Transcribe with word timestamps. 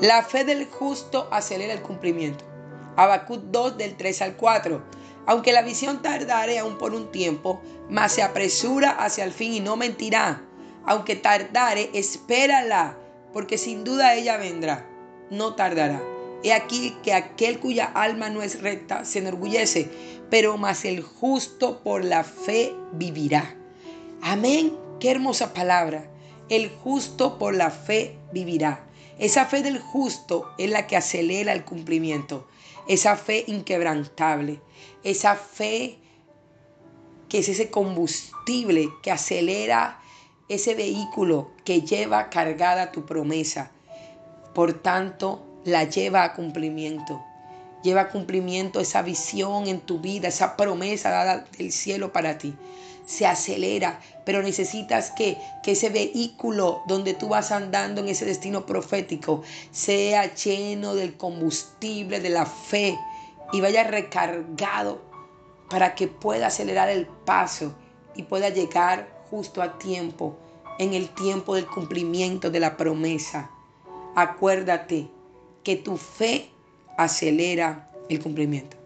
La 0.00 0.22
fe 0.22 0.44
del 0.44 0.66
justo 0.66 1.26
acelera 1.32 1.72
el 1.72 1.82
cumplimiento. 1.82 2.44
Habacuc 2.94 3.40
2 3.50 3.78
del 3.78 3.96
3 3.96 4.22
al 4.22 4.36
4. 4.36 4.80
Aunque 5.26 5.52
la 5.52 5.62
visión 5.62 6.02
tardare 6.02 6.60
aún 6.60 6.78
por 6.78 6.94
un 6.94 7.10
tiempo, 7.10 7.60
mas 7.90 8.12
se 8.12 8.22
apresura 8.22 8.90
hacia 8.90 9.24
el 9.24 9.32
fin 9.32 9.52
y 9.54 9.58
no 9.58 9.76
mentirá. 9.76 10.44
Aunque 10.86 11.16
tardare, 11.16 11.90
espérala, 11.94 12.96
porque 13.32 13.58
sin 13.58 13.82
duda 13.82 14.14
ella 14.14 14.36
vendrá. 14.36 14.86
No 15.30 15.56
tardará. 15.56 16.00
He 16.44 16.52
aquí 16.52 16.96
que 17.02 17.12
aquel 17.12 17.58
cuya 17.58 17.86
alma 17.86 18.30
no 18.30 18.42
es 18.42 18.62
recta 18.62 19.04
se 19.04 19.18
enorgullece, 19.18 19.90
pero 20.30 20.56
mas 20.58 20.84
el 20.84 21.02
justo 21.02 21.82
por 21.82 22.04
la 22.04 22.22
fe 22.22 22.72
vivirá. 22.92 23.56
Amén. 24.22 24.76
Qué 25.00 25.10
hermosa 25.10 25.52
palabra. 25.52 26.08
El 26.48 26.70
justo 26.70 27.36
por 27.36 27.56
la 27.56 27.70
fe 27.70 28.16
vivirá. 28.32 28.84
Esa 29.18 29.46
fe 29.46 29.62
del 29.62 29.80
justo 29.80 30.52
es 30.58 30.70
la 30.70 30.86
que 30.86 30.96
acelera 30.96 31.52
el 31.52 31.64
cumplimiento. 31.64 32.46
Esa 32.86 33.16
fe 33.16 33.44
inquebrantable. 33.48 34.60
Esa 35.02 35.34
fe 35.34 35.98
que 37.28 37.38
es 37.38 37.48
ese 37.48 37.70
combustible 37.70 38.88
que 39.02 39.10
acelera 39.10 40.00
ese 40.48 40.74
vehículo 40.74 41.50
que 41.64 41.82
lleva 41.82 42.30
cargada 42.30 42.92
tu 42.92 43.04
promesa. 43.04 43.70
Por 44.54 44.72
tanto, 44.72 45.44
la 45.64 45.84
lleva 45.84 46.24
a 46.24 46.34
cumplimiento. 46.34 47.22
Lleva 47.82 48.08
cumplimiento 48.08 48.80
esa 48.80 49.02
visión 49.02 49.66
en 49.68 49.80
tu 49.80 50.00
vida, 50.00 50.28
esa 50.28 50.56
promesa 50.56 51.10
dada 51.10 51.44
del 51.56 51.72
cielo 51.72 52.12
para 52.12 52.38
ti. 52.38 52.54
Se 53.06 53.26
acelera, 53.26 54.00
pero 54.24 54.42
necesitas 54.42 55.10
que, 55.12 55.38
que 55.62 55.72
ese 55.72 55.88
vehículo 55.88 56.82
donde 56.86 57.14
tú 57.14 57.28
vas 57.28 57.52
andando 57.52 58.00
en 58.00 58.08
ese 58.08 58.26
destino 58.26 58.66
profético 58.66 59.42
sea 59.70 60.34
lleno 60.34 60.94
del 60.94 61.16
combustible 61.16 62.20
de 62.20 62.30
la 62.30 62.44
fe 62.44 62.98
y 63.52 63.60
vaya 63.60 63.84
recargado 63.84 65.00
para 65.70 65.94
que 65.94 66.08
pueda 66.08 66.48
acelerar 66.48 66.88
el 66.88 67.06
paso 67.06 67.74
y 68.14 68.24
pueda 68.24 68.48
llegar 68.48 69.08
justo 69.30 69.62
a 69.62 69.78
tiempo, 69.78 70.36
en 70.78 70.94
el 70.94 71.08
tiempo 71.10 71.54
del 71.54 71.66
cumplimiento 71.66 72.50
de 72.50 72.60
la 72.60 72.76
promesa. 72.76 73.50
Acuérdate 74.14 75.08
que 75.62 75.76
tu 75.76 75.96
fe 75.96 76.50
acelera 76.98 77.88
el 78.08 78.20
cumplimiento. 78.20 78.77